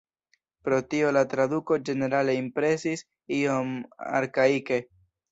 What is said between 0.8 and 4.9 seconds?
tio la traduko ĝenerale impresis iom arkaike.